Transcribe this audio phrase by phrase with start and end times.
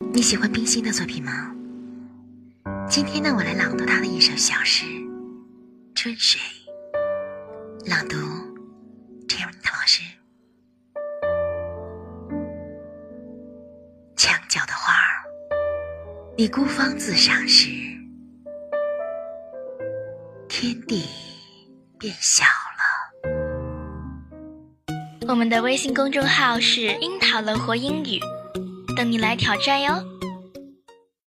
[0.00, 1.52] 你喜欢冰心的作品吗？
[2.88, 4.86] 今天呢，我来朗读他的一首小诗
[5.92, 6.40] 《春水》。
[7.90, 8.16] 朗读，
[9.28, 10.02] 陈永涛老师。
[14.16, 15.26] 墙角的花儿，
[16.36, 17.68] 你孤芳自赏时，
[20.48, 21.08] 天地
[21.98, 23.28] 变小了。
[25.26, 28.20] 我们的微信公众号是“樱桃乐活英语”，
[28.98, 30.17] 等你来挑战哟。